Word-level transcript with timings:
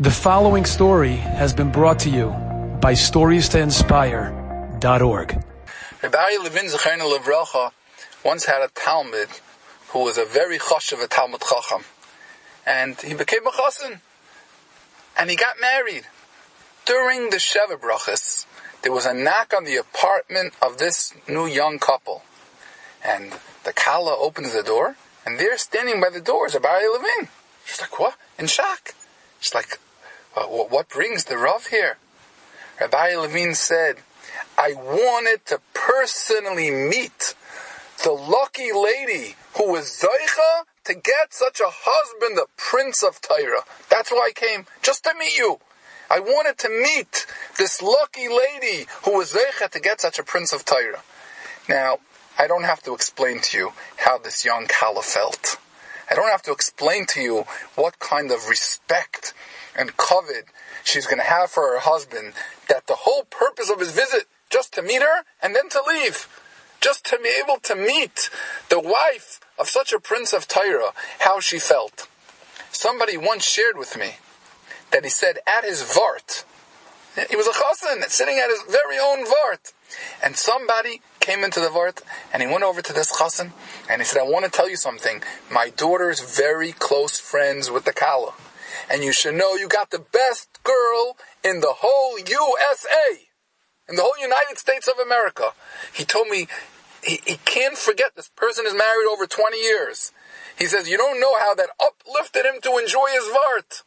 The 0.00 0.12
following 0.12 0.64
story 0.64 1.16
has 1.16 1.52
been 1.52 1.72
brought 1.72 1.98
to 2.00 2.08
you 2.08 2.28
by 2.80 2.92
StoriesToInspire.org. 2.92 5.44
Rabbi 6.00 6.36
Levin 6.40 6.68
Zechariah 6.68 7.00
Levracha 7.00 7.72
once 8.24 8.44
had 8.44 8.62
a 8.62 8.68
talmid 8.68 9.40
who 9.88 10.04
was 10.04 10.16
a 10.16 10.24
very 10.24 10.60
chosh 10.60 10.92
of 10.92 11.00
a 11.00 11.08
Talmid 11.08 11.42
Chacham. 11.42 11.82
And 12.64 13.00
he 13.00 13.12
became 13.12 13.44
a 13.44 13.50
chassan. 13.50 14.00
And 15.18 15.30
he 15.30 15.36
got 15.36 15.58
married. 15.60 16.06
During 16.86 17.30
the 17.30 17.38
Sheva 17.38 17.76
Brachas, 17.76 18.46
there 18.82 18.92
was 18.92 19.04
a 19.04 19.12
knock 19.12 19.52
on 19.52 19.64
the 19.64 19.74
apartment 19.74 20.54
of 20.62 20.78
this 20.78 21.12
new 21.26 21.46
young 21.46 21.80
couple. 21.80 22.22
And 23.04 23.32
the 23.64 23.72
Kala 23.72 24.16
opens 24.16 24.52
the 24.52 24.62
door, 24.62 24.94
and 25.26 25.40
there 25.40 25.58
standing 25.58 26.00
by 26.00 26.10
the 26.10 26.20
door 26.20 26.46
is 26.46 26.54
Rabbi 26.54 26.86
Levin. 26.86 27.30
She's 27.64 27.80
like, 27.80 27.98
what? 27.98 28.14
In 28.38 28.46
shock. 28.46 28.94
She's 29.40 29.54
like, 29.54 29.80
Uh, 30.38 30.46
what 30.46 30.88
brings 30.88 31.24
the 31.24 31.36
Rav 31.36 31.66
here? 31.66 31.98
Rabbi 32.80 33.16
Levine 33.16 33.56
said, 33.56 33.96
I 34.56 34.72
wanted 34.72 35.44
to 35.46 35.60
personally 35.74 36.70
meet 36.70 37.34
the 38.04 38.12
lucky 38.12 38.70
lady 38.72 39.34
who 39.56 39.72
was 39.72 39.86
Zaycha 40.00 40.64
to 40.84 40.94
get 40.94 41.34
such 41.34 41.58
a 41.58 41.66
husband, 41.68 42.36
the 42.36 42.46
Prince 42.56 43.02
of 43.02 43.20
Torah. 43.20 43.62
That's 43.90 44.12
why 44.12 44.30
I 44.30 44.32
came, 44.32 44.66
just 44.80 45.02
to 45.04 45.14
meet 45.18 45.36
you. 45.36 45.58
I 46.08 46.20
wanted 46.20 46.56
to 46.58 46.68
meet 46.68 47.26
this 47.58 47.82
lucky 47.82 48.28
lady 48.28 48.86
who 49.04 49.18
was 49.18 49.32
Zaycha 49.32 49.70
to 49.70 49.80
get 49.80 50.00
such 50.00 50.20
a 50.20 50.22
Prince 50.22 50.52
of 50.52 50.64
Torah. 50.64 51.02
Now, 51.68 51.98
I 52.38 52.46
don't 52.46 52.62
have 52.62 52.82
to 52.84 52.94
explain 52.94 53.40
to 53.40 53.58
you 53.58 53.72
how 53.96 54.18
this 54.18 54.44
young 54.44 54.66
Kala 54.68 55.02
felt. 55.02 55.56
I 56.08 56.14
don't 56.14 56.30
have 56.30 56.42
to 56.42 56.52
explain 56.52 57.06
to 57.06 57.20
you 57.20 57.44
what 57.74 57.98
kind 57.98 58.30
of 58.30 58.48
respect 58.48 59.34
and 59.78 59.96
kovod 59.96 60.44
she's 60.84 61.06
going 61.06 61.18
to 61.18 61.24
have 61.24 61.50
for 61.50 61.72
her 61.72 61.78
husband, 61.78 62.32
that 62.68 62.86
the 62.86 62.96
whole 63.06 63.24
purpose 63.24 63.70
of 63.70 63.78
his 63.78 63.92
visit 63.92 64.24
just 64.50 64.74
to 64.74 64.82
meet 64.82 65.02
her 65.02 65.24
and 65.42 65.54
then 65.54 65.68
to 65.70 65.82
leave. 65.86 66.28
Just 66.80 67.04
to 67.06 67.18
be 67.22 67.30
able 67.42 67.58
to 67.60 67.74
meet 67.74 68.30
the 68.68 68.80
wife 68.80 69.40
of 69.58 69.68
such 69.68 69.92
a 69.92 70.00
prince 70.00 70.32
of 70.32 70.46
Torah, 70.46 70.92
how 71.20 71.40
she 71.40 71.58
felt. 71.58 72.08
Somebody 72.70 73.16
once 73.16 73.44
shared 73.44 73.76
with 73.76 73.96
me 73.96 74.16
that 74.92 75.04
he 75.04 75.10
said 75.10 75.38
at 75.46 75.64
his 75.64 75.82
Vart, 75.82 76.44
he 77.28 77.36
was 77.36 77.48
a 77.48 77.52
chassan 77.52 78.08
sitting 78.08 78.38
at 78.38 78.48
his 78.48 78.62
very 78.70 78.96
own 78.96 79.24
Vart, 79.24 79.72
and 80.22 80.36
somebody 80.36 81.00
came 81.18 81.42
into 81.42 81.58
the 81.58 81.68
Vart 81.68 82.02
and 82.32 82.40
he 82.40 82.48
went 82.48 82.62
over 82.62 82.80
to 82.80 82.92
this 82.92 83.20
chassan 83.20 83.52
and 83.90 84.00
he 84.00 84.06
said, 84.06 84.20
I 84.20 84.24
want 84.24 84.44
to 84.44 84.50
tell 84.50 84.70
you 84.70 84.76
something. 84.76 85.22
My 85.50 85.70
daughter's 85.70 86.20
very 86.20 86.72
close 86.72 87.18
friends 87.18 87.70
with 87.70 87.84
the 87.84 87.92
Kala 87.92 88.34
and 88.90 89.02
you 89.02 89.12
should 89.12 89.34
know 89.34 89.54
you 89.54 89.68
got 89.68 89.90
the 89.90 89.98
best 89.98 90.62
girl 90.62 91.16
in 91.44 91.60
the 91.60 91.74
whole 91.78 92.18
USA, 92.18 93.20
in 93.88 93.96
the 93.96 94.02
whole 94.02 94.18
United 94.20 94.58
States 94.58 94.88
of 94.88 94.98
America. 94.98 95.52
He 95.92 96.04
told 96.04 96.28
me 96.28 96.48
he, 97.02 97.20
he 97.24 97.36
can't 97.44 97.76
forget 97.76 98.16
this 98.16 98.28
person 98.28 98.66
is 98.66 98.74
married 98.74 99.08
over 99.10 99.26
20 99.26 99.56
years. 99.58 100.12
He 100.58 100.66
says, 100.66 100.88
you 100.88 100.96
don't 100.96 101.20
know 101.20 101.38
how 101.38 101.54
that 101.54 101.70
uplifted 101.80 102.44
him 102.44 102.60
to 102.62 102.78
enjoy 102.78 103.06
his 103.12 103.24
Vart. 103.24 103.82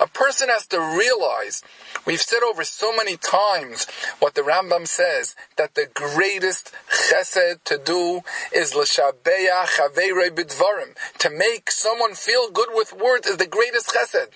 A 0.00 0.06
person 0.06 0.48
has 0.48 0.66
to 0.68 0.78
realize, 0.78 1.62
we've 2.06 2.20
said 2.20 2.42
over 2.42 2.64
so 2.64 2.94
many 2.94 3.16
times 3.16 3.86
what 4.18 4.34
the 4.34 4.42
Rambam 4.42 4.86
says, 4.86 5.36
that 5.56 5.74
the 5.74 5.86
greatest 5.92 6.72
chesed 6.90 7.62
to 7.64 7.78
do 7.78 8.22
is 8.52 8.74
l'shabeya 8.74 9.64
chaveirei 9.66 10.30
bidvarim. 10.30 10.96
To 11.18 11.30
make 11.30 11.70
someone 11.70 12.14
feel 12.14 12.50
good 12.50 12.70
with 12.72 12.92
words 12.92 13.26
is 13.26 13.36
the 13.36 13.46
greatest 13.46 13.94
chesed. 13.94 14.30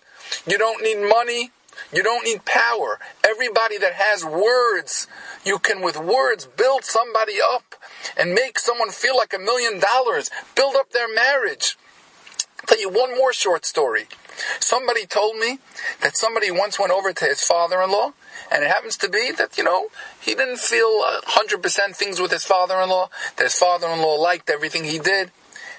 You 0.46 0.58
don't 0.58 0.82
need 0.82 1.08
money. 1.08 1.50
You 1.92 2.02
don't 2.02 2.24
need 2.24 2.44
power. 2.44 2.98
Everybody 3.24 3.78
that 3.78 3.92
has 3.94 4.24
words, 4.24 5.06
you 5.44 5.58
can 5.58 5.80
with 5.80 5.96
words 5.96 6.46
build 6.46 6.84
somebody 6.84 7.34
up 7.42 7.76
and 8.16 8.34
make 8.34 8.58
someone 8.58 8.90
feel 8.90 9.16
like 9.16 9.32
a 9.32 9.38
million 9.38 9.78
dollars, 9.78 10.30
build 10.56 10.74
up 10.74 10.90
their 10.90 11.12
marriage. 11.12 11.76
I'll 12.60 12.66
tell 12.66 12.80
you 12.80 12.90
one 12.90 13.16
more 13.16 13.32
short 13.32 13.64
story. 13.64 14.08
Somebody 14.60 15.06
told 15.06 15.36
me 15.36 15.58
that 16.02 16.16
somebody 16.16 16.50
once 16.50 16.78
went 16.78 16.92
over 16.92 17.12
to 17.12 17.24
his 17.24 17.42
father-in-law, 17.42 18.12
and 18.52 18.64
it 18.64 18.68
happens 18.68 18.96
to 18.98 19.08
be 19.08 19.32
that, 19.32 19.58
you 19.58 19.64
know, 19.64 19.88
he 20.20 20.34
didn't 20.34 20.58
feel 20.58 21.02
100% 21.26 21.96
things 21.96 22.20
with 22.20 22.30
his 22.30 22.44
father-in-law, 22.44 23.10
that 23.36 23.44
his 23.44 23.54
father-in-law 23.54 24.14
liked 24.14 24.50
everything 24.50 24.84
he 24.84 24.98
did. 24.98 25.30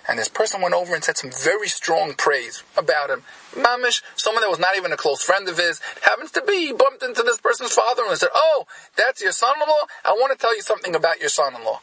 And 0.08 0.18
this 0.18 0.28
person 0.28 0.62
went 0.62 0.74
over 0.74 0.96
and 0.96 1.03
said 1.03 1.18
some 1.18 1.30
very 1.30 1.68
strong 1.68 2.16
praise 2.16 2.64
about 2.75 3.12
him. 3.12 3.22
Mamish, 3.53 4.02
someone 4.16 4.42
that 4.42 4.50
was 4.50 4.58
not 4.58 4.76
even 4.76 4.91
a 4.91 4.97
close 4.97 5.22
friend 5.22 5.47
of 5.47 5.58
his, 5.58 5.80
happens 6.02 6.31
to 6.31 6.41
be, 6.41 6.68
he 6.68 6.74
bumped 6.74 7.03
into 7.03 7.22
this 7.22 7.40
person's 7.40 7.74
father-in-law 7.74 8.12
and 8.12 8.20
said, 8.20 8.30
Oh, 8.34 8.66
that's 8.96 9.22
your 9.22 9.31
son-in-law? 9.31 9.86
I 10.06 10.14
want 10.14 10.31
to 10.31 10.38
tell 10.38 10.56
you 10.56 10.64
something 10.64 10.96
about 10.96 11.20
your 11.20 11.30
son-in-law. 11.30 11.81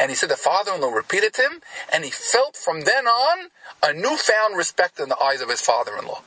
And 0.00 0.10
he 0.10 0.16
said 0.16 0.30
the 0.30 0.36
father-in-law 0.36 0.90
repeated 0.90 1.34
to 1.34 1.42
him, 1.42 1.60
and 1.92 2.04
he 2.04 2.10
felt 2.10 2.56
from 2.56 2.82
then 2.82 3.06
on 3.06 3.50
a 3.82 3.92
newfound 3.92 4.56
respect 4.56 4.98
in 4.98 5.08
the 5.08 5.18
eyes 5.18 5.40
of 5.40 5.48
his 5.48 5.60
father-in-law. 5.60 6.22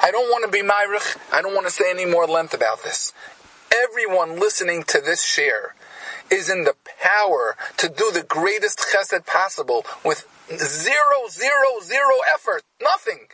I 0.00 0.10
don't 0.12 0.30
want 0.30 0.44
to 0.44 0.50
be 0.50 0.62
maarich. 0.62 1.16
I 1.32 1.42
don't 1.42 1.54
want 1.54 1.66
to 1.66 1.72
say 1.72 1.90
any 1.90 2.04
more 2.04 2.26
length 2.26 2.54
about 2.54 2.84
this. 2.84 3.12
Everyone 3.74 4.38
listening 4.38 4.84
to 4.84 5.00
this 5.00 5.24
share 5.24 5.74
is 6.30 6.48
in 6.48 6.64
the 6.64 6.74
power 7.00 7.56
to 7.78 7.88
do 7.88 8.10
the 8.12 8.22
greatest 8.22 8.78
chesed 8.78 9.26
possible 9.26 9.84
with 10.04 10.26
zero, 10.56 11.28
zero, 11.28 11.80
zero 11.82 12.16
effort. 12.32 12.62
Nothing. 12.80 13.28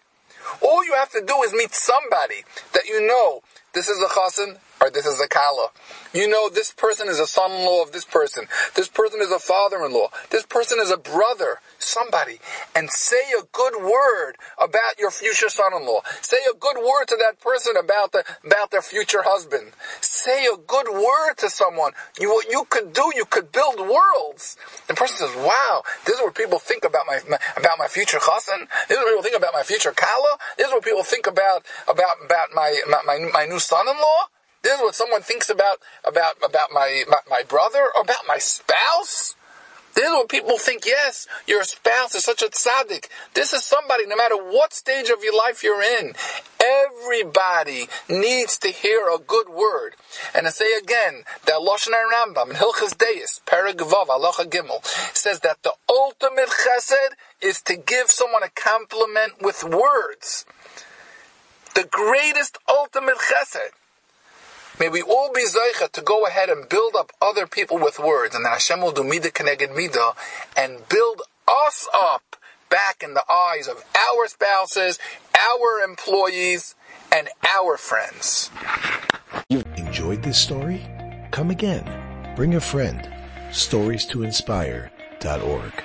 All 0.62 0.84
you 0.84 0.95
have 0.95 1.11
to 1.11 1.21
do 1.21 1.43
is 1.43 1.53
meet 1.53 1.75
somebody 1.75 2.45
that 2.72 2.87
you 2.87 3.06
know 3.06 3.41
this 3.72 3.89
is 3.89 4.01
a 4.01 4.09
chassan, 4.09 4.59
or 4.84 4.91
this 4.91 5.06
is 5.06 5.21
a 5.21 5.28
kala. 5.28 5.69
You 6.12 6.28
know, 6.28 6.49
this 6.49 6.72
person 6.72 7.09
is 7.09 7.19
a 7.19 7.27
son-in-law 7.27 7.83
of 7.83 7.93
this 7.93 8.05
person. 8.05 8.47
This 8.75 8.89
person 8.89 9.21
is 9.22 9.33
a 9.33 9.39
father-in-law. 9.39 10.09
This 10.31 10.45
person 10.45 10.78
is 10.81 10.91
a 10.91 10.97
brother. 10.97 11.61
Somebody. 11.78 12.39
And 12.75 12.91
say 12.91 13.21
a 13.39 13.45
good 13.53 13.83
word 13.83 14.34
about 14.59 14.99
your 14.99 15.11
future 15.11 15.49
son-in-law. 15.49 16.00
Say 16.22 16.39
a 16.50 16.56
good 16.56 16.77
word 16.77 17.06
to 17.09 17.17
that 17.17 17.41
person 17.41 17.77
about 17.77 18.12
the, 18.12 18.25
about 18.45 18.71
their 18.71 18.83
future 18.83 19.22
husband. 19.22 19.72
Say 20.00 20.47
a 20.47 20.56
good 20.56 20.89
word 20.89 21.34
to 21.39 21.51
someone. 21.51 21.93
You, 22.21 22.31
what 22.31 22.51
you 22.51 22.66
could 22.69 22.93
do, 22.93 23.12
you 23.15 23.25
could 23.25 23.53
build 23.53 23.81
worlds. 23.81 24.56
The 24.87 24.95
person 24.95 25.16
says, 25.16 25.37
wow, 25.37 25.83
this 26.05 26.16
is 26.16 26.21
what 26.22 26.34
people 26.34 26.59
think 26.59 26.84
about 26.84 27.06
my, 27.06 27.21
my 27.28 27.39
about 27.56 27.78
my 27.78 27.89
future 27.89 28.19
chassan. 28.19 28.69
This 28.89 28.99
is 28.99 29.05
what 29.05 29.09
people 29.09 29.22
think 29.22 29.37
about 29.37 29.55
my 29.55 29.62
future 29.62 29.93
kala. 29.93 30.39
This 30.56 30.69
is 30.69 30.72
what 30.72 30.84
people 30.84 31.03
think 31.03 31.27
about, 31.27 31.65
about, 31.89 32.16
about 32.25 32.49
my, 32.55 32.81
my, 32.89 33.01
my, 33.06 33.31
my 33.33 33.45
new 33.47 33.59
son-in-law. 33.59 34.34
This 34.64 34.78
is 34.78 34.80
what 34.80 34.94
someone 34.94 35.20
thinks 35.20 35.50
about 35.50 35.76
about 36.04 36.36
about 36.42 36.70
my, 36.72 37.04
my, 37.06 37.19
my 37.28 37.42
brother 37.47 37.86
or 37.94 38.00
about 38.00 38.25
my 38.26 38.38
spouse. 38.38 39.36
This 39.94 40.06
is 40.06 40.10
what 40.10 40.28
people 40.30 40.58
think. 40.58 40.86
Yes, 40.86 41.28
your 41.47 41.62
spouse 41.64 42.14
is 42.14 42.25
such 42.25 42.42
a 42.42 42.47
tzaddik. 42.47 43.06
This 43.34 43.53
is 43.53 43.62
somebody, 43.62 44.06
no 44.06 44.16
matter 44.16 44.36
what 44.36 44.72
stage 44.72 45.10
of 45.10 45.22
your 45.22 45.36
life 45.36 45.62
you're 45.62 45.82
in, 45.82 46.14
everybody 46.58 47.88
needs 48.08 48.58
to 48.60 48.69
hear 48.69 49.06
a 49.06 49.19
good 49.19 49.50
word. 49.50 49.94
And 50.34 50.47
I 50.47 50.50
say 50.50 50.78
again, 50.78 51.24
that 51.44 51.60
Lashon 51.60 51.92
Rambam 51.92 52.50
in 52.50 52.56
Hilchas 52.56 52.97
Deis, 52.97 53.41
Paragvav, 53.47 54.06
Halacha 54.08 54.47
Gimel, 54.47 54.82
says 55.14 55.41
that 55.41 55.62
the 55.62 55.74
ultimate 55.88 56.48
chesed 56.48 57.12
is 57.42 57.60
to 57.62 57.76
give 57.76 58.10
someone 58.10 58.42
a 58.42 58.48
compliment 58.48 59.42
with 59.42 59.62
words. 59.62 60.47
The 61.74 61.84
greatest 61.84 62.58
ultimate 62.69 63.19
chesed. 63.19 63.70
May 64.80 64.88
we 64.88 65.02
all 65.02 65.30
be 65.32 65.46
zeicha 65.46 65.90
to 65.92 66.02
go 66.02 66.26
ahead 66.26 66.48
and 66.48 66.68
build 66.68 66.94
up 66.96 67.12
other 67.22 67.46
people 67.46 67.78
with 67.78 67.98
words, 67.98 68.34
and 68.34 68.44
then 68.44 68.52
Hashem 68.52 68.80
will 68.80 68.92
do 68.92 69.02
midah 69.02 69.32
keneged 69.32 69.74
midah 69.74 70.14
and 70.56 70.88
build 70.88 71.22
us 71.46 71.88
up 71.94 72.36
back 72.70 73.02
in 73.02 73.14
the 73.14 73.24
eyes 73.30 73.68
of 73.68 73.84
our 73.94 74.26
spouses, 74.26 74.98
our 75.34 75.80
employees, 75.84 76.74
and 77.12 77.28
our 77.56 77.76
friends. 77.76 78.50
You 79.48 79.62
enjoyed 79.76 80.22
this 80.22 80.38
story? 80.38 80.84
Come 81.30 81.50
again. 81.50 82.34
Bring 82.34 82.54
a 82.56 82.60
friend. 82.60 83.09
Stories 83.53 84.04
to 84.06 84.24
inspire.org. 84.24 85.84